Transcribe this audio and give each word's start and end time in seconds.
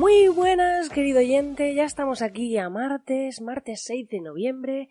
Muy 0.00 0.28
buenas, 0.28 0.88
querido 0.88 1.18
oyente. 1.18 1.74
Ya 1.74 1.84
estamos 1.84 2.22
aquí 2.22 2.56
a 2.56 2.70
martes, 2.70 3.42
martes 3.42 3.82
6 3.84 4.08
de 4.08 4.22
noviembre. 4.22 4.88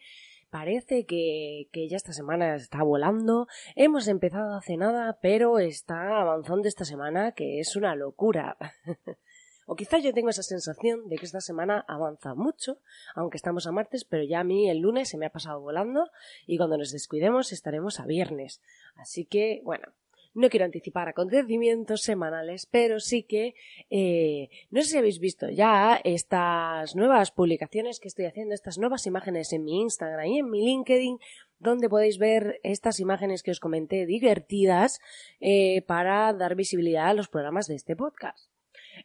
Parece 0.51 1.07
que, 1.07 1.67
que, 1.71 1.89
ya 1.89 1.97
esta 1.97 2.13
semana 2.13 2.53
está 2.55 2.83
volando. 2.83 3.47
Hemos 3.75 4.07
empezado 4.07 4.55
hace 4.55 4.77
nada, 4.77 5.17
pero 5.19 5.57
está 5.57 6.21
avanzando 6.21 6.67
esta 6.67 6.85
semana, 6.85 7.31
que 7.31 7.59
es 7.59 7.75
una 7.75 7.95
locura. 7.95 8.55
o 9.65 9.75
quizás 9.75 10.03
yo 10.03 10.13
tengo 10.13 10.29
esa 10.29 10.43
sensación 10.43 11.09
de 11.09 11.15
que 11.15 11.25
esta 11.25 11.41
semana 11.41 11.83
avanza 11.87 12.35
mucho, 12.35 12.77
aunque 13.15 13.37
estamos 13.37 13.65
a 13.65 13.71
martes, 13.71 14.05
pero 14.05 14.21
ya 14.23 14.41
a 14.41 14.43
mí 14.43 14.69
el 14.69 14.77
lunes 14.77 15.09
se 15.09 15.17
me 15.17 15.25
ha 15.25 15.31
pasado 15.31 15.59
volando 15.59 16.11
y 16.45 16.57
cuando 16.57 16.77
nos 16.77 16.91
descuidemos 16.91 17.51
estaremos 17.51 17.99
a 17.99 18.05
viernes. 18.05 18.61
Así 18.95 19.25
que, 19.25 19.61
bueno, 19.63 19.87
no 20.33 20.49
quiero 20.49 20.65
anticipar 20.65 21.09
acontecimientos 21.09 22.01
semanales, 22.01 22.65
pero 22.65 22.99
sí 22.99 23.23
que 23.23 23.55
eh, 23.89 24.49
no 24.69 24.81
sé 24.81 24.89
si 24.89 24.97
habéis 24.97 25.19
visto 25.19 25.49
ya 25.49 25.99
estas 26.03 26.95
nuevas 26.95 27.31
publicaciones 27.31 27.99
que 27.99 28.07
estoy 28.07 28.25
haciendo, 28.25 28.53
estas 28.53 28.77
nuevas 28.77 29.05
imágenes 29.07 29.51
en 29.53 29.63
mi 29.63 29.81
Instagram 29.81 30.27
y 30.27 30.39
en 30.39 30.49
mi 30.49 30.65
LinkedIn, 30.65 31.19
donde 31.59 31.89
podéis 31.89 32.17
ver 32.17 32.59
estas 32.63 32.99
imágenes 32.99 33.43
que 33.43 33.51
os 33.51 33.59
comenté 33.59 34.05
divertidas 34.05 34.99
eh, 35.39 35.81
para 35.83 36.33
dar 36.33 36.55
visibilidad 36.55 37.09
a 37.09 37.13
los 37.13 37.27
programas 37.27 37.67
de 37.67 37.75
este 37.75 37.95
podcast. 37.95 38.49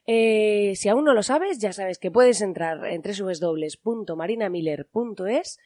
Eh, 0.06 0.72
si 0.76 0.88
aún 0.88 1.04
no 1.04 1.12
lo 1.14 1.22
sabes, 1.22 1.58
ya 1.58 1.72
sabes 1.72 1.98
que 1.98 2.10
puedes 2.10 2.40
entrar 2.40 2.84
en 2.86 3.02
www.marinamiller.es 3.02 5.58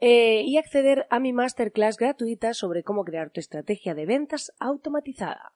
eh, 0.00 0.42
y 0.44 0.58
acceder 0.58 1.06
a 1.10 1.20
mi 1.20 1.32
masterclass 1.32 1.96
gratuita 1.96 2.54
sobre 2.54 2.82
cómo 2.82 3.04
crear 3.04 3.30
tu 3.30 3.40
estrategia 3.40 3.94
de 3.94 4.06
ventas 4.06 4.52
automatizada. 4.58 5.52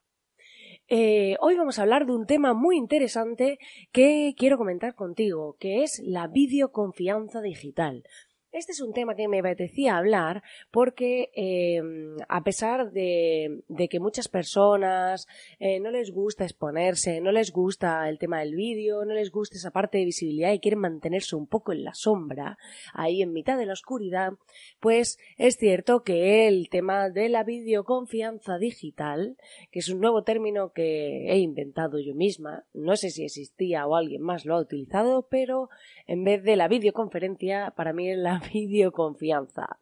Eh, 0.88 1.36
hoy 1.41 1.56
vamos 1.56 1.78
a 1.78 1.83
hablar 1.83 2.06
de 2.06 2.12
un 2.12 2.27
tema 2.27 2.55
muy 2.55 2.77
interesante 2.77 3.58
que 3.92 4.34
quiero 4.36 4.58
comentar 4.58 4.94
contigo, 4.94 5.56
que 5.58 5.83
es 5.83 6.03
la 6.05 6.27
videoconfianza 6.27 7.41
digital. 7.41 8.05
Este 8.53 8.72
es 8.72 8.83
un 8.83 8.92
tema 8.92 9.17
que 9.17 9.28
me 9.28 9.39
apetecía 9.39 9.97
hablar 9.97 10.42
porque 10.70 11.31
em, 11.34 12.19
a 12.28 12.45
pesar 12.45 12.92
de, 12.92 13.62
que 13.89 13.98
muchas 13.98 14.28
personas 14.28 15.27
eh, 15.59 15.81
no 15.81 15.91
les 15.91 16.11
gusta 16.12 16.44
exponerse, 16.44 17.22
no 17.22 17.33
les 17.33 17.50
gusta 17.50 18.06
el 18.11 18.19
tema 18.19 18.41
del 18.41 18.55
vídeo, 18.55 19.06
no 19.06 19.14
les 19.14 19.31
gusta 19.31 19.56
esa 19.56 19.70
parte 19.70 19.97
de 19.97 20.05
visibilidad 20.05 20.53
y 20.53 20.59
quieren 20.59 20.81
mantenerse 20.81 21.34
un 21.34 21.47
poco 21.47 21.72
en 21.72 21.83
la 21.83 21.94
sombra, 21.94 22.59
ahí 22.92 23.22
en 23.22 23.33
mitad 23.33 23.56
de 23.56 23.64
la 23.64 23.72
oscuridad, 23.72 24.34
pues 24.81 25.19
es 25.39 25.56
cierto 25.56 26.03
que 26.03 26.47
el 26.47 26.69
tema 26.69 27.09
de 27.09 27.31
la 27.31 27.44
videoconfianza 27.44 28.59
digital, 28.59 29.39
que 29.70 29.78
es 29.78 29.89
un 29.89 30.00
nuevo 30.00 30.25
término 30.25 30.75
que 30.75 31.33
he 31.33 31.39
inventado 31.39 31.98
yo 32.00 32.14
misma, 32.14 32.64
no 32.75 32.97
sé 32.97 33.09
si 33.09 33.25
existía 33.25 33.87
o 33.87 33.97
alguien 33.97 34.20
más 34.20 34.44
lo 34.44 34.56
ha 34.56 34.61
utilizado, 34.61 35.27
pero 35.31 35.70
en 36.06 36.22
vez 36.22 36.42
de 36.42 36.56
la 36.56 36.69
videoconferencia, 36.69 37.72
para 37.75 37.94
mí 37.94 38.11
es 38.11 38.19
la 38.19 38.42
videoconfianza. 38.53 39.79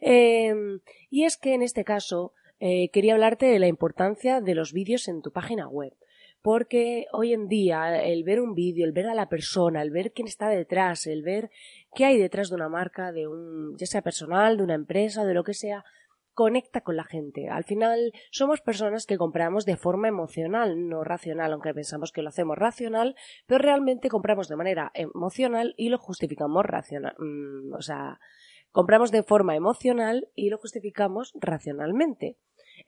Em, 0.00 0.80
y 1.10 1.24
es 1.24 1.36
que 1.36 1.54
en 1.54 1.62
este 1.62 1.84
caso 1.84 2.32
eh, 2.58 2.90
quería 2.90 3.14
hablarte 3.14 3.46
de 3.46 3.58
la 3.58 3.68
importancia 3.68 4.40
de 4.40 4.54
los 4.54 4.72
vídeos 4.72 5.08
en 5.08 5.22
tu 5.22 5.32
página 5.32 5.68
web. 5.68 5.94
Porque 6.42 7.06
hoy 7.12 7.34
en 7.34 7.48
día 7.48 8.02
el 8.02 8.24
ver 8.24 8.40
un 8.40 8.54
vídeo, 8.54 8.86
el 8.86 8.92
ver 8.92 9.08
a 9.08 9.14
la 9.14 9.28
persona, 9.28 9.82
el 9.82 9.90
ver 9.90 10.12
quién 10.12 10.26
está 10.26 10.48
detrás, 10.48 11.06
el 11.06 11.22
ver 11.22 11.50
qué 11.94 12.06
hay 12.06 12.18
detrás 12.18 12.48
de 12.48 12.54
una 12.54 12.70
marca, 12.70 13.12
de 13.12 13.26
un, 13.26 13.76
ya 13.76 13.86
sea 13.86 14.00
personal, 14.00 14.56
de 14.56 14.62
una 14.62 14.74
empresa, 14.74 15.26
de 15.26 15.34
lo 15.34 15.44
que 15.44 15.52
sea, 15.52 15.84
conecta 16.40 16.80
con 16.80 16.96
la 16.96 17.04
gente. 17.04 17.50
Al 17.50 17.64
final 17.64 18.14
somos 18.30 18.62
personas 18.62 19.04
que 19.04 19.18
compramos 19.18 19.66
de 19.66 19.76
forma 19.76 20.08
emocional, 20.08 20.88
no 20.88 21.04
racional, 21.04 21.52
aunque 21.52 21.74
pensamos 21.74 22.12
que 22.12 22.22
lo 22.22 22.30
hacemos 22.30 22.56
racional, 22.56 23.14
pero 23.46 23.58
realmente 23.58 24.08
compramos 24.08 24.48
de 24.48 24.56
manera 24.56 24.90
emocional 24.94 25.74
y 25.76 25.90
lo 25.90 25.98
justificamos 25.98 26.64
racional. 26.64 27.14
Mm, 27.18 27.74
o 27.74 27.82
sea, 27.82 28.20
compramos 28.72 29.10
de 29.10 29.22
forma 29.22 29.54
emocional 29.54 30.30
y 30.34 30.48
lo 30.48 30.56
justificamos 30.56 31.34
racionalmente. 31.34 32.38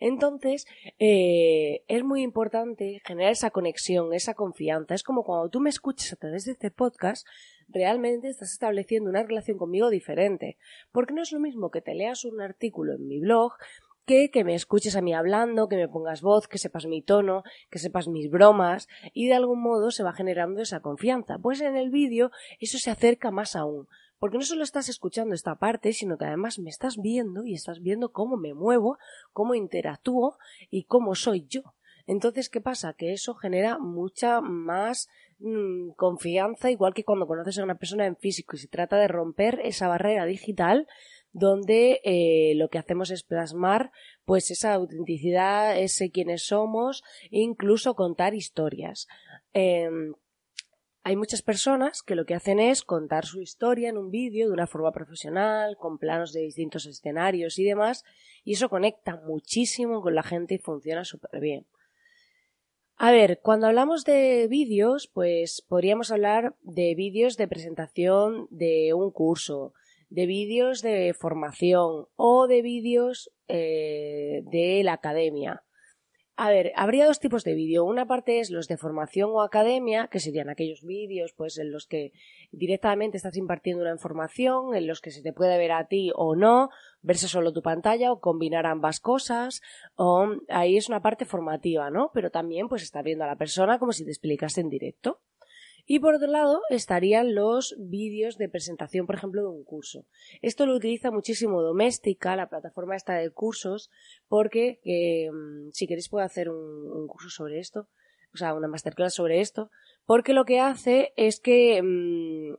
Entonces, 0.00 0.66
eh, 0.98 1.82
es 1.88 2.04
muy 2.04 2.22
importante 2.22 3.00
generar 3.04 3.32
esa 3.32 3.50
conexión, 3.50 4.12
esa 4.12 4.34
confianza. 4.34 4.94
Es 4.94 5.02
como 5.02 5.24
cuando 5.24 5.48
tú 5.48 5.60
me 5.60 5.70
escuchas 5.70 6.12
a 6.12 6.16
través 6.16 6.44
de 6.44 6.52
este 6.52 6.70
podcast, 6.70 7.26
realmente 7.68 8.28
estás 8.28 8.52
estableciendo 8.52 9.10
una 9.10 9.22
relación 9.22 9.58
conmigo 9.58 9.90
diferente. 9.90 10.56
Porque 10.92 11.14
no 11.14 11.22
es 11.22 11.32
lo 11.32 11.40
mismo 11.40 11.70
que 11.70 11.80
te 11.80 11.94
leas 11.94 12.24
un 12.24 12.40
artículo 12.40 12.94
en 12.94 13.06
mi 13.06 13.20
blog 13.20 13.52
que 14.04 14.30
que 14.30 14.44
me 14.44 14.54
escuches 14.54 14.96
a 14.96 15.00
mí 15.00 15.14
hablando, 15.14 15.68
que 15.68 15.76
me 15.76 15.88
pongas 15.88 16.22
voz, 16.22 16.48
que 16.48 16.58
sepas 16.58 16.86
mi 16.86 17.02
tono, 17.02 17.44
que 17.70 17.78
sepas 17.78 18.08
mis 18.08 18.30
bromas 18.30 18.88
y 19.12 19.28
de 19.28 19.34
algún 19.34 19.62
modo 19.62 19.90
se 19.90 20.02
va 20.02 20.12
generando 20.12 20.60
esa 20.60 20.80
confianza. 20.80 21.38
Pues 21.38 21.60
en 21.60 21.76
el 21.76 21.90
vídeo 21.90 22.30
eso 22.58 22.78
se 22.78 22.90
acerca 22.90 23.30
más 23.30 23.54
aún, 23.54 23.86
porque 24.22 24.38
no 24.38 24.44
solo 24.44 24.62
estás 24.62 24.88
escuchando 24.88 25.34
esta 25.34 25.56
parte, 25.56 25.92
sino 25.92 26.16
que 26.16 26.26
además 26.26 26.60
me 26.60 26.70
estás 26.70 26.96
viendo 26.96 27.44
y 27.44 27.54
estás 27.54 27.80
viendo 27.80 28.12
cómo 28.12 28.36
me 28.36 28.54
muevo, 28.54 28.96
cómo 29.32 29.56
interactúo 29.56 30.38
y 30.70 30.84
cómo 30.84 31.16
soy 31.16 31.44
yo. 31.48 31.74
Entonces, 32.06 32.48
¿qué 32.48 32.60
pasa? 32.60 32.94
Que 32.94 33.12
eso 33.12 33.34
genera 33.34 33.80
mucha 33.80 34.40
más 34.40 35.08
Mm, 35.44 35.94
confianza, 35.96 36.70
igual 36.70 36.94
que 36.94 37.02
cuando 37.02 37.26
conoces 37.26 37.58
a 37.58 37.64
una 37.64 37.74
persona 37.74 38.06
en 38.06 38.16
físico 38.16 38.54
y 38.54 38.60
se 38.60 38.68
trata 38.68 38.96
de 38.96 39.08
romper 39.08 39.58
esa 39.64 39.88
barrera 39.88 40.24
digital 40.24 40.86
donde 41.32 42.00
eh, 42.04 42.52
lo 42.54 42.68
que 42.68 42.78
hacemos 42.78 43.10
es 43.10 43.24
plasmar 43.24 43.90
pues 44.24 44.52
esa 44.52 44.72
autenticidad, 44.74 45.76
ese 45.80 46.12
quienes 46.12 46.46
somos, 46.46 47.02
incluso 47.30 47.96
contar 47.96 48.34
historias. 48.34 49.08
Em, 49.52 50.14
hay 51.04 51.16
muchas 51.16 51.42
personas 51.42 52.02
que 52.02 52.14
lo 52.14 52.24
que 52.24 52.34
hacen 52.34 52.60
es 52.60 52.82
contar 52.82 53.26
su 53.26 53.40
historia 53.40 53.88
en 53.88 53.98
un 53.98 54.10
vídeo 54.10 54.46
de 54.46 54.52
una 54.52 54.68
forma 54.68 54.92
profesional, 54.92 55.76
con 55.76 55.98
planos 55.98 56.32
de 56.32 56.42
distintos 56.42 56.86
escenarios 56.86 57.58
y 57.58 57.64
demás, 57.64 58.04
y 58.44 58.52
eso 58.52 58.68
conecta 58.68 59.16
muchísimo 59.16 60.00
con 60.00 60.14
la 60.14 60.22
gente 60.22 60.54
y 60.54 60.58
funciona 60.58 61.04
súper 61.04 61.40
bien. 61.40 61.66
A 62.96 63.10
ver, 63.10 63.40
cuando 63.42 63.66
hablamos 63.66 64.04
de 64.04 64.46
vídeos, 64.48 65.08
pues 65.12 65.64
podríamos 65.66 66.12
hablar 66.12 66.54
de 66.62 66.94
vídeos 66.94 67.36
de 67.36 67.48
presentación 67.48 68.46
de 68.50 68.94
un 68.94 69.10
curso, 69.10 69.74
de 70.08 70.26
vídeos 70.26 70.82
de 70.82 71.12
formación 71.14 72.06
o 72.14 72.46
de 72.46 72.62
vídeos 72.62 73.32
eh, 73.48 74.42
de 74.44 74.82
la 74.84 74.92
academia. 74.92 75.64
A 76.36 76.50
ver, 76.50 76.72
habría 76.76 77.06
dos 77.06 77.20
tipos 77.20 77.44
de 77.44 77.54
vídeo. 77.54 77.84
Una 77.84 78.06
parte 78.06 78.40
es 78.40 78.50
los 78.50 78.66
de 78.66 78.78
formación 78.78 79.30
o 79.32 79.42
academia, 79.42 80.08
que 80.08 80.18
serían 80.18 80.48
aquellos 80.48 80.82
vídeos 80.82 81.34
pues 81.34 81.58
en 81.58 81.70
los 81.70 81.86
que 81.86 82.12
directamente 82.50 83.18
estás 83.18 83.36
impartiendo 83.36 83.82
una 83.82 83.92
información, 83.92 84.74
en 84.74 84.86
los 84.86 85.02
que 85.02 85.10
se 85.10 85.22
te 85.22 85.34
puede 85.34 85.58
ver 85.58 85.72
a 85.72 85.88
ti 85.88 86.10
o 86.14 86.34
no, 86.34 86.70
verse 87.02 87.28
solo 87.28 87.52
tu 87.52 87.60
pantalla 87.60 88.12
o 88.12 88.20
combinar 88.20 88.64
ambas 88.64 88.98
cosas, 88.98 89.60
o 89.94 90.26
ahí 90.48 90.78
es 90.78 90.88
una 90.88 91.02
parte 91.02 91.26
formativa, 91.26 91.90
¿no? 91.90 92.10
Pero 92.14 92.30
también 92.30 92.66
pues 92.68 92.82
está 92.82 93.02
viendo 93.02 93.24
a 93.24 93.28
la 93.28 93.36
persona 93.36 93.78
como 93.78 93.92
si 93.92 94.04
te 94.04 94.10
explicase 94.10 94.62
en 94.62 94.70
directo. 94.70 95.20
Y 95.84 95.98
por 95.98 96.14
otro 96.14 96.28
lado 96.28 96.60
estarían 96.70 97.34
los 97.34 97.74
vídeos 97.78 98.38
de 98.38 98.48
presentación, 98.48 99.06
por 99.06 99.16
ejemplo, 99.16 99.42
de 99.42 99.48
un 99.48 99.64
curso. 99.64 100.06
Esto 100.40 100.64
lo 100.66 100.76
utiliza 100.76 101.10
muchísimo 101.10 101.60
Doméstica, 101.60 102.36
la 102.36 102.48
plataforma 102.48 102.94
esta 102.94 103.14
de 103.14 103.30
cursos, 103.30 103.90
porque 104.28 104.80
mm, 105.32 105.70
si 105.72 105.86
queréis 105.86 106.08
puedo 106.08 106.24
hacer 106.24 106.50
un, 106.50 107.06
curso 107.08 107.30
sobre 107.30 107.58
esto, 107.58 107.88
o 108.32 108.36
sea, 108.36 108.54
una 108.54 108.68
masterclass 108.68 109.14
sobre 109.14 109.40
esto, 109.40 109.70
porque 110.06 110.32
lo 110.32 110.44
que 110.44 110.60
hace 110.60 111.12
es 111.16 111.40
que 111.40 111.82
mm, 111.82 112.54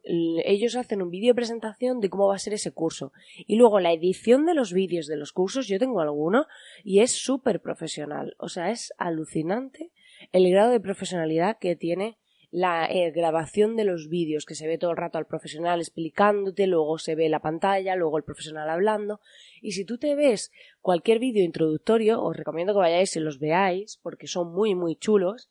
ellos 0.45 0.75
hacen 0.75 1.01
un 1.01 1.09
vídeo 1.09 1.29
de 1.29 1.35
presentación 1.35 2.01
de 2.01 2.09
cómo 2.09 2.27
va 2.27 2.35
a 2.35 2.39
ser 2.39 2.53
ese 2.53 2.71
curso. 2.71 3.13
Y 3.47 3.55
luego 3.55 3.79
la 3.79 3.93
edición 3.93 4.45
de 4.45 4.53
los 4.53 4.73
vídeos 4.73 5.07
de 5.07 5.15
los 5.15 5.31
cursos, 5.31 5.67
yo 5.67 5.79
tengo 5.79 6.01
alguno, 6.01 6.45
y 6.83 6.99
es 6.99 7.11
súper 7.11 7.61
profesional. 7.61 8.35
O 8.37 8.49
sea, 8.49 8.69
es 8.69 8.93
alucinante 8.97 9.91
el 10.33 10.49
grado 10.51 10.71
de 10.71 10.79
profesionalidad 10.81 11.57
que 11.57 11.75
tiene 11.75 12.17
la 12.53 12.85
eh, 12.85 13.09
grabación 13.09 13.75
de 13.75 13.83
los 13.83 14.09
vídeos, 14.09 14.45
que 14.45 14.53
se 14.53 14.67
ve 14.67 14.77
todo 14.77 14.91
el 14.91 14.97
rato 14.97 15.17
al 15.17 15.25
profesional 15.25 15.79
explicándote, 15.79 16.67
luego 16.67 16.99
se 16.99 17.15
ve 17.15 17.27
la 17.27 17.39
pantalla, 17.39 17.95
luego 17.95 18.19
el 18.19 18.23
profesional 18.23 18.69
hablando. 18.69 19.19
Y 19.59 19.71
si 19.71 19.85
tú 19.85 19.97
te 19.97 20.13
ves 20.13 20.51
cualquier 20.79 21.17
vídeo 21.17 21.43
introductorio, 21.43 22.21
os 22.21 22.37
recomiendo 22.37 22.73
que 22.73 22.79
vayáis 22.79 23.15
y 23.15 23.21
los 23.21 23.39
veáis, 23.39 23.99
porque 24.03 24.27
son 24.27 24.53
muy, 24.53 24.75
muy 24.75 24.95
chulos. 24.95 25.49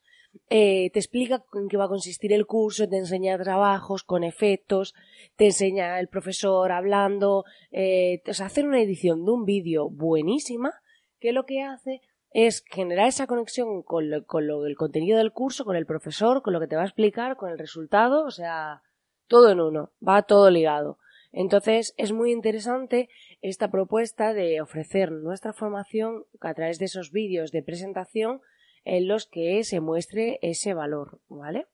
eh, 0.49 0.91
te 0.93 1.01
explica 1.01 1.45
en 1.55 1.69
qué 1.69 1.77
va 1.77 1.87
a 1.87 1.89
consistir 1.89 2.33
el 2.33 2.47
curso, 2.47 2.89
te 2.89 2.99
enseña 2.99 3.37
trabajos 3.37 4.05
con 4.05 4.23
efectos, 4.23 4.95
te 5.35 5.47
enseña 5.47 5.99
el 5.99 6.07
profesor 6.07 6.71
hablando, 6.71 7.45
eh, 7.73 8.23
o 8.29 8.33
sea, 8.33 8.47
hacer 8.47 8.65
una 8.65 8.81
edición 8.81 9.25
de 9.25 9.33
un 9.33 9.45
vídeo 9.45 9.91
buenísima 9.91 10.73
que 11.19 11.33
lo 11.33 11.47
que 11.47 11.63
hace 11.63 12.01
es 12.35 12.65
generar 12.71 13.09
esa 13.09 13.27
conexión 13.27 13.83
con, 13.83 14.11
lo, 14.11 14.67
el 14.67 14.77
contenido 14.77 15.19
del 15.19 15.33
curso, 15.33 15.65
con 15.65 15.77
el 15.77 15.87
profesor, 15.87 16.43
con 16.43 16.53
lo 16.53 16.61
que 16.61 16.67
te 16.67 16.77
va 16.77 16.83
a 16.83 16.87
explicar, 16.87 17.37
con 17.37 17.51
el 17.51 17.59
resultado, 17.59 18.25
o 18.25 18.31
sea, 18.31 18.83
todo 19.27 19.51
en 19.51 19.61
uno, 19.61 19.93
va 20.07 20.23
todo 20.23 20.51
ligado. 20.51 20.99
Entonces 21.33 21.95
es 21.97 22.13
muy 22.13 22.31
interesante 22.31 23.09
esta 23.41 23.71
propuesta 23.71 24.35
de 24.35 24.61
ofrecer 24.61 25.11
nuestra 25.11 25.53
formación 25.53 26.25
a 26.41 26.55
través 26.55 26.79
de 26.79 26.85
esos 26.85 27.11
vídeos 27.11 27.53
de 27.53 27.63
presentación 27.63 28.41
en 28.85 29.09
los 29.09 29.27
que 29.27 29.65
se 29.65 29.81
muestre 29.81 30.39
ese 30.43 30.75
valor, 30.75 31.21
¿vale? 31.29 31.67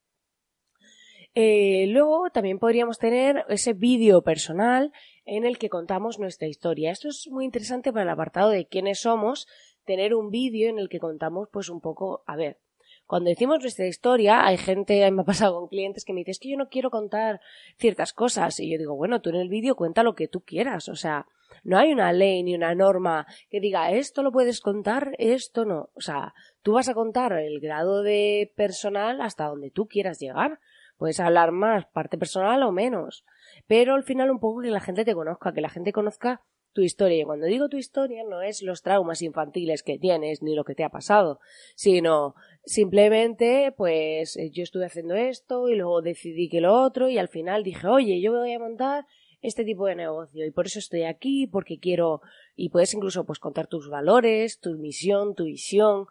Eh, 1.35 1.85
luego 1.87 2.29
también 2.31 2.57
podríamos 2.57 2.97
tener 2.97 3.45
ese 3.49 3.73
vídeo 3.73 4.23
personal 4.23 4.91
en 5.25 5.45
el 5.45 5.57
que 5.57 5.69
contamos 5.69 6.19
nuestra 6.19 6.47
historia. 6.47 6.91
Esto 6.91 7.09
es 7.09 7.27
muy 7.29 7.45
interesante 7.45 7.91
para 7.91 8.03
el 8.03 8.09
apartado 8.09 8.49
de 8.49 8.65
quiénes 8.65 8.99
somos, 8.99 9.47
tener 9.89 10.13
un 10.13 10.29
vídeo 10.29 10.69
en 10.69 10.77
el 10.77 10.87
que 10.87 10.99
contamos 10.99 11.49
pues 11.51 11.67
un 11.67 11.81
poco, 11.81 12.21
a 12.27 12.35
ver, 12.35 12.59
cuando 13.07 13.31
decimos 13.31 13.57
nuestra 13.59 13.87
historia, 13.87 14.45
hay 14.45 14.55
gente, 14.55 15.09
me 15.09 15.23
ha 15.23 15.25
pasado 15.25 15.59
con 15.59 15.67
clientes 15.67 16.05
que 16.05 16.13
me 16.13 16.19
dicen, 16.19 16.29
es 16.29 16.39
que 16.39 16.51
yo 16.51 16.57
no 16.57 16.69
quiero 16.69 16.91
contar 16.91 17.41
ciertas 17.79 18.13
cosas. 18.13 18.59
Y 18.59 18.69
yo 18.69 18.77
digo, 18.77 18.95
bueno, 18.95 19.19
tú 19.19 19.31
en 19.31 19.37
el 19.37 19.49
vídeo 19.49 19.75
cuenta 19.75 20.03
lo 20.03 20.13
que 20.13 20.27
tú 20.27 20.41
quieras. 20.41 20.89
O 20.89 20.95
sea, 20.95 21.25
no 21.63 21.79
hay 21.79 21.91
una 21.91 22.13
ley 22.13 22.43
ni 22.43 22.53
una 22.53 22.75
norma 22.75 23.25
que 23.49 23.59
diga, 23.59 23.89
esto 23.89 24.21
lo 24.21 24.31
puedes 24.31 24.61
contar, 24.61 25.15
esto 25.17 25.65
no. 25.65 25.89
O 25.95 26.01
sea, 26.01 26.35
tú 26.61 26.73
vas 26.73 26.87
a 26.87 26.93
contar 26.93 27.33
el 27.33 27.59
grado 27.59 28.03
de 28.03 28.53
personal 28.55 29.21
hasta 29.21 29.47
donde 29.47 29.71
tú 29.71 29.87
quieras 29.87 30.19
llegar. 30.19 30.59
Puedes 30.97 31.19
hablar 31.19 31.51
más, 31.51 31.87
parte 31.87 32.19
personal 32.19 32.61
o 32.61 32.71
menos. 32.71 33.25
Pero 33.65 33.95
al 33.95 34.03
final 34.03 34.29
un 34.29 34.39
poco 34.39 34.61
que 34.61 34.69
la 34.69 34.81
gente 34.81 35.03
te 35.03 35.15
conozca, 35.15 35.51
que 35.51 35.61
la 35.61 35.69
gente 35.69 35.93
conozca 35.93 36.43
tu 36.73 36.81
historia. 36.81 37.21
Y 37.21 37.23
cuando 37.23 37.45
digo 37.45 37.69
tu 37.69 37.77
historia 37.77 38.23
no 38.23 38.41
es 38.41 38.61
los 38.61 38.81
traumas 38.81 39.21
infantiles 39.21 39.83
que 39.83 39.97
tienes 39.97 40.41
ni 40.41 40.55
lo 40.55 40.63
que 40.63 40.75
te 40.75 40.83
ha 40.83 40.89
pasado, 40.89 41.39
sino 41.75 42.35
simplemente 42.65 43.73
pues 43.75 44.37
eh, 44.37 44.51
yo 44.51 44.63
estuve 44.63 44.85
haciendo 44.85 45.15
esto 45.15 45.69
y 45.69 45.75
luego 45.75 46.01
decidí 46.01 46.49
que 46.49 46.61
lo 46.61 46.73
otro 46.73 47.09
y 47.09 47.17
al 47.17 47.29
final 47.29 47.63
dije, 47.63 47.87
oye, 47.87 48.21
yo 48.21 48.33
voy 48.33 48.53
a 48.53 48.59
montar 48.59 49.05
este 49.41 49.63
tipo 49.63 49.85
de 49.85 49.95
negocio 49.95 50.45
y 50.45 50.51
por 50.51 50.65
eso 50.65 50.79
estoy 50.79 51.03
aquí, 51.03 51.47
porque 51.47 51.79
quiero 51.79 52.21
y 52.55 52.69
puedes 52.69 52.93
incluso 52.93 53.25
pues 53.25 53.39
contar 53.39 53.67
tus 53.67 53.89
valores, 53.89 54.59
tu 54.59 54.77
misión, 54.77 55.35
tu 55.35 55.45
visión, 55.45 56.07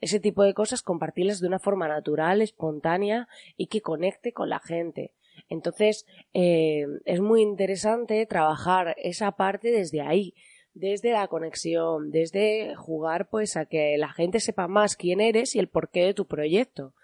ese 0.00 0.18
tipo 0.18 0.42
de 0.42 0.52
cosas 0.52 0.82
compartirlas 0.82 1.40
de 1.40 1.46
una 1.46 1.60
forma 1.60 1.86
natural, 1.86 2.42
espontánea 2.42 3.28
y 3.56 3.68
que 3.68 3.80
conecte 3.80 4.32
con 4.32 4.48
la 4.48 4.58
gente. 4.58 5.12
Entonces, 5.48 6.06
eh, 6.32 6.86
es 7.04 7.20
muy 7.20 7.42
interesante 7.42 8.24
trabajar 8.26 8.94
esa 8.98 9.32
parte 9.32 9.70
desde 9.70 10.00
ahí, 10.00 10.34
desde 10.74 11.12
la 11.12 11.28
conexión, 11.28 12.10
desde 12.10 12.74
jugar 12.76 13.28
pues 13.28 13.56
a 13.56 13.66
que 13.66 13.96
la 13.98 14.12
gente 14.12 14.40
sepa 14.40 14.68
más 14.68 14.96
quién 14.96 15.20
eres 15.20 15.54
y 15.54 15.58
el 15.58 15.68
porqué 15.68 16.04
de 16.04 16.14
tu 16.14 16.26
proyecto. 16.26 16.94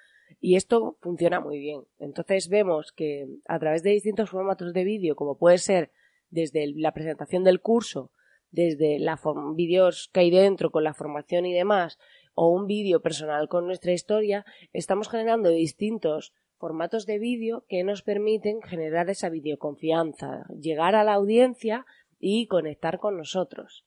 Y 0.40 0.56
esto 0.56 0.96
funciona 1.00 1.40
muy 1.40 1.58
bien. 1.58 1.82
Entonces 1.98 2.48
vemos 2.48 2.92
que 2.92 3.26
a 3.46 3.58
través 3.58 3.82
de 3.82 3.90
distintos 3.90 4.30
formatos 4.30 4.72
de 4.72 4.84
vídeo, 4.84 5.16
como 5.16 5.36
puede 5.36 5.58
ser 5.58 5.90
desde 6.30 6.72
la 6.76 6.92
presentación 6.92 7.44
del 7.44 7.60
curso, 7.60 8.10
desde 8.50 8.98
los 8.98 9.20
vídeos 9.54 10.10
que 10.12 10.20
hay 10.20 10.30
dentro 10.30 10.70
con 10.70 10.84
la 10.84 10.94
formación 10.94 11.46
y 11.46 11.52
demás, 11.52 11.98
o 12.34 12.48
un 12.50 12.66
vídeo 12.66 13.02
personal 13.02 13.48
con 13.48 13.66
nuestra 13.66 13.92
historia, 13.92 14.44
estamos 14.72 15.08
generando 15.08 15.50
distintos 15.50 16.32
formatos 16.58 17.06
de 17.06 17.18
vídeo 17.18 17.64
que 17.68 17.84
nos 17.84 18.02
permiten 18.02 18.60
generar 18.62 19.08
esa 19.10 19.28
videoconfianza, 19.28 20.44
llegar 20.60 20.94
a 20.94 21.04
la 21.04 21.14
audiencia 21.14 21.86
y 22.18 22.46
conectar 22.46 22.98
con 22.98 23.16
nosotros. 23.16 23.84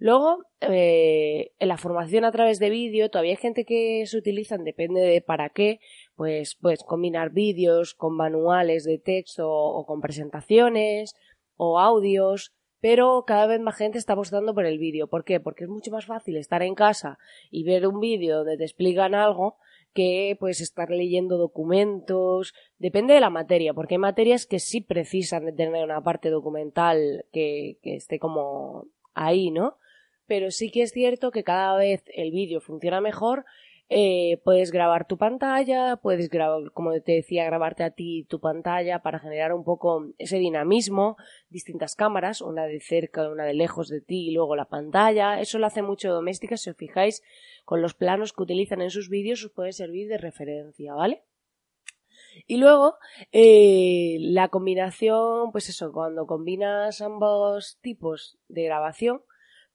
Luego, 0.00 0.44
eh, 0.60 1.52
en 1.58 1.68
la 1.68 1.76
formación 1.76 2.24
a 2.24 2.30
través 2.30 2.60
de 2.60 2.70
vídeo, 2.70 3.10
todavía 3.10 3.32
hay 3.32 3.36
gente 3.36 3.64
que 3.64 4.04
se 4.06 4.16
utilizan, 4.16 4.62
depende 4.62 5.00
de 5.00 5.20
para 5.20 5.48
qué, 5.48 5.80
pues, 6.14 6.56
pues 6.60 6.84
combinar 6.84 7.30
vídeos 7.30 7.94
con 7.94 8.14
manuales 8.14 8.84
de 8.84 8.98
texto 8.98 9.50
o 9.50 9.84
con 9.86 10.00
presentaciones 10.00 11.14
o 11.56 11.80
audios, 11.80 12.52
pero 12.80 13.24
cada 13.26 13.46
vez 13.46 13.60
más 13.60 13.76
gente 13.76 13.98
está 13.98 14.12
apostando 14.12 14.54
por 14.54 14.66
el 14.66 14.78
vídeo. 14.78 15.08
¿Por 15.08 15.24
qué? 15.24 15.40
Porque 15.40 15.64
es 15.64 15.70
mucho 15.70 15.90
más 15.90 16.06
fácil 16.06 16.36
estar 16.36 16.62
en 16.62 16.76
casa 16.76 17.18
y 17.50 17.64
ver 17.64 17.88
un 17.88 17.98
vídeo 17.98 18.38
donde 18.38 18.56
te 18.56 18.64
explican 18.64 19.16
algo 19.16 19.56
que 19.98 20.36
pues 20.38 20.60
estar 20.60 20.90
leyendo 20.90 21.38
documentos, 21.38 22.54
depende 22.78 23.14
de 23.14 23.20
la 23.20 23.30
materia, 23.30 23.74
porque 23.74 23.96
hay 23.96 23.98
materias 23.98 24.46
que 24.46 24.60
sí 24.60 24.80
precisan 24.80 25.44
de 25.44 25.52
tener 25.52 25.82
una 25.82 26.04
parte 26.04 26.30
documental 26.30 27.24
que, 27.32 27.78
que 27.82 27.96
esté 27.96 28.20
como 28.20 28.86
ahí, 29.14 29.50
¿no? 29.50 29.76
Pero 30.28 30.52
sí 30.52 30.70
que 30.70 30.82
es 30.82 30.92
cierto 30.92 31.32
que 31.32 31.42
cada 31.42 31.76
vez 31.76 32.04
el 32.14 32.30
vídeo 32.30 32.60
funciona 32.60 33.00
mejor 33.00 33.44
eh, 33.90 34.38
puedes 34.44 34.70
grabar 34.70 35.06
tu 35.06 35.16
pantalla, 35.16 35.96
puedes 35.96 36.28
grabar, 36.28 36.72
como 36.72 36.92
te 37.00 37.12
decía, 37.12 37.44
grabarte 37.44 37.84
a 37.84 37.90
ti 37.90 38.26
tu 38.28 38.38
pantalla 38.38 39.00
para 39.00 39.18
generar 39.18 39.54
un 39.54 39.64
poco 39.64 40.08
ese 40.18 40.38
dinamismo, 40.38 41.16
distintas 41.48 41.94
cámaras, 41.94 42.42
una 42.42 42.64
de 42.66 42.80
cerca, 42.80 43.28
una 43.28 43.44
de 43.44 43.54
lejos 43.54 43.88
de 43.88 44.00
ti 44.00 44.28
y 44.28 44.32
luego 44.32 44.56
la 44.56 44.66
pantalla. 44.66 45.40
Eso 45.40 45.58
lo 45.58 45.66
hace 45.66 45.82
mucho 45.82 46.12
doméstica, 46.12 46.58
si 46.58 46.68
os 46.68 46.76
fijáis, 46.76 47.22
con 47.64 47.80
los 47.80 47.94
planos 47.94 48.32
que 48.32 48.42
utilizan 48.42 48.82
en 48.82 48.90
sus 48.90 49.08
vídeos 49.08 49.44
os 49.44 49.52
puede 49.52 49.72
servir 49.72 50.08
de 50.08 50.18
referencia, 50.18 50.92
¿vale? 50.94 51.24
Y 52.46 52.58
luego, 52.58 52.96
eh, 53.32 54.16
la 54.20 54.48
combinación, 54.48 55.50
pues 55.50 55.68
eso, 55.68 55.92
cuando 55.92 56.26
combinas 56.26 57.00
ambos 57.00 57.78
tipos 57.80 58.38
de 58.48 58.64
grabación, 58.64 59.22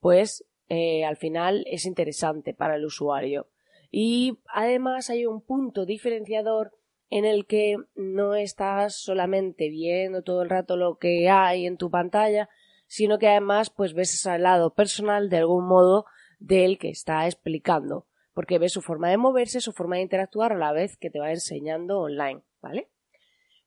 pues 0.00 0.46
eh, 0.68 1.04
al 1.04 1.16
final 1.16 1.64
es 1.66 1.84
interesante 1.84 2.54
para 2.54 2.76
el 2.76 2.84
usuario. 2.84 3.48
Y 3.96 4.40
además 4.48 5.08
hay 5.08 5.24
un 5.24 5.40
punto 5.40 5.86
diferenciador 5.86 6.72
en 7.10 7.24
el 7.24 7.46
que 7.46 7.76
no 7.94 8.34
estás 8.34 8.96
solamente 8.96 9.68
viendo 9.68 10.24
todo 10.24 10.42
el 10.42 10.50
rato 10.50 10.76
lo 10.76 10.98
que 10.98 11.30
hay 11.30 11.64
en 11.64 11.76
tu 11.76 11.92
pantalla, 11.92 12.48
sino 12.88 13.20
que 13.20 13.28
además 13.28 13.70
pues 13.70 13.94
ves 13.94 14.26
al 14.26 14.42
lado 14.42 14.74
personal 14.74 15.30
de 15.30 15.36
algún 15.36 15.68
modo 15.68 16.06
del 16.40 16.76
que 16.76 16.88
está 16.88 17.26
explicando, 17.26 18.08
porque 18.32 18.58
ves 18.58 18.72
su 18.72 18.82
forma 18.82 19.10
de 19.10 19.16
moverse, 19.16 19.60
su 19.60 19.72
forma 19.72 19.94
de 19.94 20.02
interactuar 20.02 20.54
a 20.54 20.58
la 20.58 20.72
vez 20.72 20.96
que 20.96 21.10
te 21.10 21.20
va 21.20 21.30
enseñando 21.30 22.00
online, 22.00 22.42
¿vale? 22.60 22.88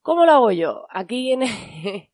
¿Cómo 0.02 0.26
lo 0.26 0.34
hago 0.34 0.52
yo? 0.52 0.88
Aquí 0.90 1.22
viene 1.22 1.48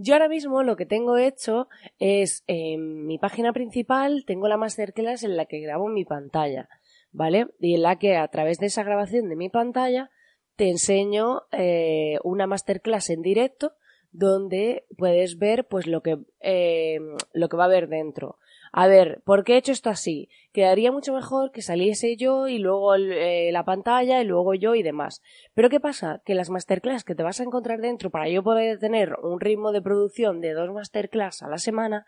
Yo 0.00 0.14
ahora 0.14 0.28
mismo 0.28 0.62
lo 0.62 0.76
que 0.76 0.86
tengo 0.86 1.16
hecho 1.16 1.68
es 1.98 2.44
en 2.46 3.04
mi 3.04 3.18
página 3.18 3.52
principal 3.52 4.24
tengo 4.24 4.46
la 4.46 4.56
masterclass 4.56 5.24
en 5.24 5.36
la 5.36 5.46
que 5.46 5.58
grabo 5.58 5.88
mi 5.88 6.04
pantalla. 6.04 6.68
¿Vale? 7.12 7.48
Y 7.58 7.74
en 7.74 7.82
la 7.82 7.98
que 7.98 8.16
a 8.16 8.28
través 8.28 8.58
de 8.58 8.66
esa 8.66 8.82
grabación 8.82 9.28
de 9.28 9.36
mi 9.36 9.48
pantalla 9.48 10.10
te 10.56 10.70
enseño 10.70 11.42
eh, 11.52 12.18
una 12.24 12.46
masterclass 12.46 13.10
en 13.10 13.22
directo 13.22 13.74
donde 14.10 14.86
puedes 14.96 15.38
ver 15.38 15.66
pues 15.66 15.86
lo 15.86 16.02
que, 16.02 16.18
eh, 16.40 16.98
lo 17.32 17.48
que 17.48 17.56
va 17.56 17.64
a 17.64 17.66
haber 17.66 17.88
dentro. 17.88 18.38
A 18.72 18.86
ver, 18.86 19.22
¿por 19.24 19.44
qué 19.44 19.54
he 19.54 19.58
hecho 19.58 19.72
esto 19.72 19.90
así? 19.90 20.28
Quedaría 20.52 20.92
mucho 20.92 21.14
mejor 21.14 21.52
que 21.52 21.62
saliese 21.62 22.16
yo 22.16 22.48
y 22.48 22.58
luego 22.58 22.94
eh, 22.94 23.50
la 23.52 23.64
pantalla 23.64 24.20
y 24.20 24.24
luego 24.24 24.54
yo 24.54 24.74
y 24.74 24.82
demás. 24.82 25.22
Pero 25.54 25.70
¿qué 25.70 25.80
pasa? 25.80 26.22
Que 26.24 26.34
las 26.34 26.50
masterclass 26.50 27.04
que 27.04 27.14
te 27.14 27.22
vas 27.22 27.40
a 27.40 27.44
encontrar 27.44 27.80
dentro 27.80 28.10
para 28.10 28.28
yo 28.28 28.42
poder 28.42 28.78
tener 28.78 29.14
un 29.22 29.40
ritmo 29.40 29.72
de 29.72 29.82
producción 29.82 30.40
de 30.40 30.52
dos 30.52 30.70
masterclass 30.72 31.42
a 31.42 31.48
la 31.48 31.58
semana, 31.58 32.04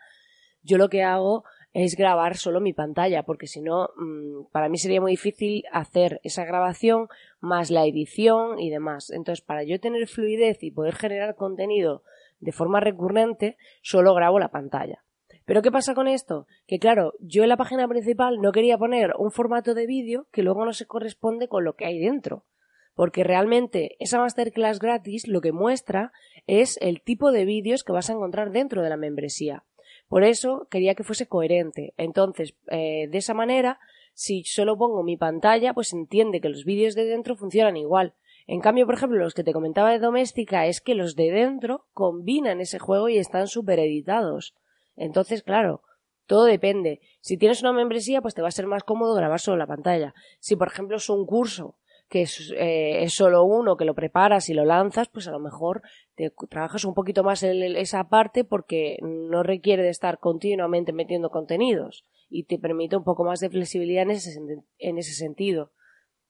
yo 0.63 0.77
lo 0.77 0.89
que 0.89 1.03
hago 1.03 1.43
es 1.73 1.95
grabar 1.95 2.35
solo 2.35 2.59
mi 2.59 2.73
pantalla, 2.73 3.23
porque 3.23 3.47
si 3.47 3.61
no, 3.61 3.89
mm, 3.95 4.51
para 4.51 4.69
mí 4.69 4.77
sería 4.77 5.01
muy 5.01 5.13
difícil 5.13 5.63
hacer 5.71 6.19
esa 6.23 6.43
grabación 6.43 7.07
más 7.39 7.71
la 7.71 7.85
edición 7.85 8.59
y 8.59 8.69
demás. 8.69 9.09
Entonces, 9.11 9.43
para 9.43 9.63
yo 9.63 9.79
tener 9.79 10.07
fluidez 10.07 10.63
y 10.63 10.71
poder 10.71 10.95
generar 10.95 11.35
contenido 11.35 12.03
de 12.39 12.51
forma 12.51 12.79
recurrente, 12.79 13.57
solo 13.81 14.13
grabo 14.13 14.39
la 14.39 14.49
pantalla. 14.49 15.03
Pero 15.45 15.61
¿qué 15.61 15.71
pasa 15.71 15.93
con 15.93 16.07
esto? 16.07 16.47
Que 16.67 16.79
claro, 16.79 17.13
yo 17.19 17.43
en 17.43 17.49
la 17.49 17.57
página 17.57 17.87
principal 17.87 18.39
no 18.41 18.51
quería 18.51 18.77
poner 18.77 19.13
un 19.17 19.31
formato 19.31 19.73
de 19.73 19.87
vídeo 19.87 20.27
que 20.31 20.43
luego 20.43 20.65
no 20.65 20.73
se 20.73 20.85
corresponde 20.85 21.47
con 21.47 21.63
lo 21.63 21.75
que 21.75 21.85
hay 21.85 21.99
dentro. 21.99 22.45
Porque 22.93 23.23
realmente 23.23 23.95
esa 23.99 24.19
masterclass 24.19 24.79
gratis 24.79 25.27
lo 25.27 25.41
que 25.41 25.51
muestra 25.51 26.11
es 26.47 26.77
el 26.81 27.01
tipo 27.01 27.31
de 27.31 27.45
vídeos 27.45 27.83
que 27.83 27.93
vas 27.93 28.09
a 28.09 28.13
encontrar 28.13 28.51
dentro 28.51 28.81
de 28.81 28.89
la 28.89 28.97
membresía. 28.97 29.63
Por 30.11 30.25
eso 30.25 30.67
quería 30.69 30.93
que 30.93 31.05
fuese 31.05 31.29
coherente. 31.29 31.93
Entonces, 31.95 32.53
eh, 32.69 33.07
de 33.09 33.17
esa 33.17 33.33
manera, 33.33 33.79
si 34.13 34.43
solo 34.43 34.77
pongo 34.77 35.03
mi 35.03 35.15
pantalla, 35.15 35.73
pues 35.73 35.93
entiende 35.93 36.41
que 36.41 36.49
los 36.49 36.65
vídeos 36.65 36.95
de 36.95 37.05
dentro 37.05 37.37
funcionan 37.37 37.77
igual. 37.77 38.13
En 38.45 38.59
cambio, 38.59 38.85
por 38.85 38.95
ejemplo, 38.95 39.19
los 39.19 39.33
que 39.33 39.45
te 39.45 39.53
comentaba 39.53 39.89
de 39.89 39.99
doméstica 39.99 40.65
es 40.65 40.81
que 40.81 40.95
los 40.95 41.15
de 41.15 41.31
dentro 41.31 41.85
combinan 41.93 42.59
ese 42.59 42.77
juego 42.77 43.07
y 43.07 43.19
están 43.19 43.47
super 43.47 43.79
editados. 43.79 44.53
Entonces, 44.97 45.43
claro, 45.43 45.81
todo 46.25 46.43
depende. 46.43 46.99
Si 47.21 47.37
tienes 47.37 47.61
una 47.61 47.71
membresía, 47.71 48.21
pues 48.21 48.33
te 48.33 48.41
va 48.41 48.49
a 48.49 48.51
ser 48.51 48.67
más 48.67 48.83
cómodo 48.83 49.15
grabar 49.15 49.39
solo 49.39 49.55
la 49.55 49.65
pantalla. 49.65 50.13
Si, 50.41 50.57
por 50.57 50.67
ejemplo, 50.67 50.97
es 50.97 51.09
un 51.09 51.25
curso 51.25 51.77
que 52.09 52.23
es, 52.23 52.51
eh, 52.57 53.03
es, 53.03 53.13
solo 53.13 53.45
uno 53.45 53.77
que 53.77 53.85
lo 53.85 53.95
preparas 53.95 54.49
y 54.49 54.53
lo 54.53 54.65
lanzas, 54.65 55.07
pues 55.07 55.29
a 55.29 55.31
lo 55.31 55.39
mejor 55.39 55.81
te 56.29 56.47
trabajas 56.47 56.85
un 56.85 56.93
poquito 56.93 57.23
más 57.23 57.43
en 57.43 57.61
esa 57.75 58.07
parte 58.09 58.43
porque 58.43 58.97
no 59.01 59.43
requiere 59.43 59.83
de 59.83 59.89
estar 59.89 60.19
continuamente 60.19 60.93
metiendo 60.93 61.29
contenidos 61.29 62.05
y 62.29 62.43
te 62.43 62.59
permite 62.59 62.95
un 62.95 63.03
poco 63.03 63.23
más 63.23 63.39
de 63.39 63.49
flexibilidad 63.49 64.03
en 64.03 64.11
ese, 64.11 64.39
en 64.77 64.97
ese 64.97 65.13
sentido. 65.13 65.71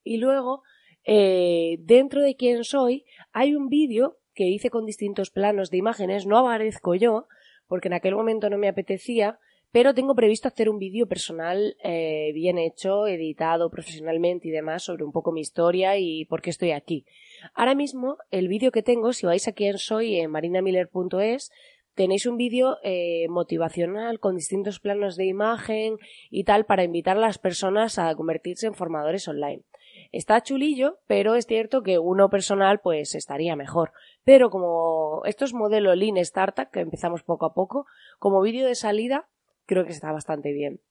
Y 0.03 0.17
luego, 0.17 0.63
eh, 1.05 1.77
dentro 1.81 2.21
de 2.21 2.35
quién 2.35 2.63
soy, 2.63 3.05
hay 3.31 3.55
un 3.55 3.67
vídeo 3.67 4.17
que 4.33 4.45
hice 4.45 4.69
con 4.69 4.85
distintos 4.85 5.29
planos 5.29 5.69
de 5.69 5.77
imágenes, 5.77 6.25
no 6.25 6.37
aparezco 6.37 6.95
yo, 6.95 7.27
porque 7.67 7.87
en 7.87 7.93
aquel 7.93 8.15
momento 8.15 8.49
no 8.49 8.57
me 8.57 8.67
apetecía, 8.67 9.39
pero 9.71 9.93
tengo 9.93 10.15
previsto 10.15 10.47
hacer 10.47 10.69
un 10.69 10.79
vídeo 10.79 11.07
personal 11.07 11.77
eh, 11.83 12.31
bien 12.33 12.57
hecho, 12.57 13.07
editado 13.07 13.69
profesionalmente 13.69 14.49
y 14.49 14.51
demás 14.51 14.83
sobre 14.83 15.05
un 15.05 15.11
poco 15.11 15.31
mi 15.31 15.41
historia 15.41 15.97
y 15.97 16.25
por 16.25 16.41
qué 16.41 16.49
estoy 16.49 16.71
aquí. 16.71 17.05
Ahora 17.53 17.73
mismo, 17.73 18.17
el 18.31 18.47
vídeo 18.49 18.71
que 18.71 18.83
tengo, 18.83 19.13
si 19.13 19.25
vais 19.25 19.47
a 19.47 19.53
quién 19.53 19.77
soy 19.77 20.17
en 20.17 20.31
marinamiller.es, 20.31 21.51
tenéis 21.95 22.25
un 22.25 22.37
vídeo 22.37 22.77
eh, 22.83 23.27
motivacional 23.29 24.19
con 24.19 24.35
distintos 24.35 24.79
planos 24.79 25.15
de 25.15 25.25
imagen 25.25 25.97
y 26.29 26.43
tal 26.43 26.65
para 26.65 26.83
invitar 26.83 27.17
a 27.17 27.21
las 27.21 27.37
personas 27.37 27.97
a 27.97 28.13
convertirse 28.15 28.67
en 28.67 28.73
formadores 28.73 29.27
online. 29.27 29.63
Está 30.11 30.41
chulillo, 30.41 30.99
pero 31.07 31.35
es 31.35 31.45
cierto 31.45 31.83
que 31.83 31.97
uno 31.97 32.29
personal 32.29 32.79
pues 32.81 33.15
estaría 33.15 33.55
mejor. 33.55 33.91
Pero 34.23 34.49
como 34.49 35.21
esto 35.25 35.45
es 35.45 35.53
modelo 35.53 35.95
Lean 35.95 36.17
Startup, 36.17 36.69
que 36.69 36.81
empezamos 36.81 37.23
poco 37.23 37.45
a 37.45 37.53
poco, 37.53 37.85
como 38.19 38.41
vídeo 38.41 38.67
de 38.67 38.75
salida 38.75 39.29
creo 39.65 39.85
que 39.85 39.91
está 39.91 40.11
bastante 40.11 40.51
bien. 40.51 40.81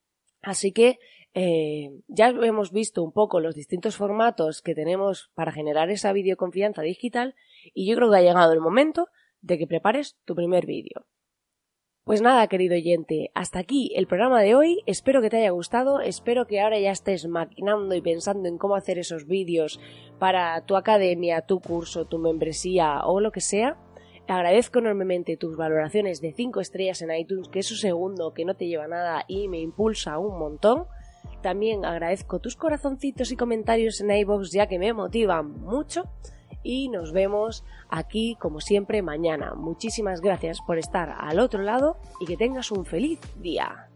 Así 0.42 0.72
que 0.72 0.98
eh, 1.34 1.90
ya 2.08 2.28
hemos 2.28 2.72
visto 2.72 3.02
un 3.02 3.12
poco 3.12 3.40
los 3.40 3.54
distintos 3.54 3.96
formatos 3.96 4.62
que 4.62 4.74
tenemos 4.74 5.30
para 5.34 5.52
generar 5.52 5.90
esa 5.90 6.12
videoconfianza 6.12 6.82
digital 6.82 7.34
y 7.74 7.88
yo 7.88 7.96
creo 7.96 8.10
que 8.10 8.16
ha 8.16 8.22
llegado 8.22 8.52
el 8.52 8.60
momento 8.60 9.08
de 9.40 9.58
que 9.58 9.66
prepares 9.66 10.16
tu 10.24 10.34
primer 10.34 10.66
vídeo. 10.66 11.06
Pues 12.04 12.22
nada, 12.22 12.48
querido 12.48 12.74
oyente, 12.74 13.30
hasta 13.34 13.60
aquí 13.60 13.92
el 13.94 14.06
programa 14.06 14.40
de 14.40 14.56
hoy. 14.56 14.82
Espero 14.86 15.20
que 15.22 15.30
te 15.30 15.36
haya 15.36 15.50
gustado, 15.50 16.00
espero 16.00 16.46
que 16.46 16.60
ahora 16.60 16.80
ya 16.80 16.90
estés 16.90 17.28
maquinando 17.28 17.94
y 17.94 18.00
pensando 18.00 18.48
en 18.48 18.58
cómo 18.58 18.74
hacer 18.74 18.98
esos 18.98 19.26
vídeos 19.26 19.78
para 20.18 20.64
tu 20.66 20.76
academia, 20.76 21.42
tu 21.42 21.60
curso, 21.60 22.06
tu 22.06 22.18
membresía 22.18 23.04
o 23.04 23.20
lo 23.20 23.30
que 23.30 23.40
sea. 23.40 23.76
Agradezco 24.28 24.78
enormemente 24.78 25.36
tus 25.36 25.56
valoraciones 25.56 26.20
de 26.20 26.32
5 26.32 26.60
estrellas 26.60 27.02
en 27.02 27.10
iTunes, 27.12 27.48
que 27.48 27.58
es 27.58 27.70
un 27.70 27.78
segundo 27.78 28.32
que 28.32 28.44
no 28.44 28.54
te 28.54 28.68
lleva 28.68 28.86
nada 28.86 29.24
y 29.26 29.48
me 29.48 29.58
impulsa 29.58 30.18
un 30.18 30.38
montón. 30.38 30.84
También 31.42 31.84
agradezco 31.84 32.38
tus 32.38 32.54
corazoncitos 32.54 33.32
y 33.32 33.36
comentarios 33.36 34.00
en 34.00 34.10
iBox 34.10 34.52
ya 34.52 34.66
que 34.66 34.78
me 34.78 34.92
motivan 34.92 35.60
mucho. 35.60 36.04
Y 36.62 36.90
nos 36.90 37.12
vemos 37.12 37.64
aquí 37.88 38.36
como 38.38 38.60
siempre 38.60 39.02
mañana. 39.02 39.54
Muchísimas 39.54 40.20
gracias 40.20 40.60
por 40.60 40.78
estar 40.78 41.16
al 41.18 41.40
otro 41.40 41.62
lado 41.62 41.96
y 42.20 42.26
que 42.26 42.36
tengas 42.36 42.70
un 42.70 42.84
feliz 42.84 43.18
día. 43.40 43.89